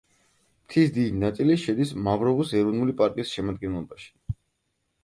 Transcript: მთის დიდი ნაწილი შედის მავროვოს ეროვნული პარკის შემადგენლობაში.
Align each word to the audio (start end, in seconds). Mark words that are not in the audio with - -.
მთის 0.61 0.93
დიდი 0.95 1.19
ნაწილი 1.23 1.57
შედის 1.65 1.93
მავროვოს 2.09 2.55
ეროვნული 2.63 2.97
პარკის 3.05 3.37
შემადგენლობაში. 3.39 4.11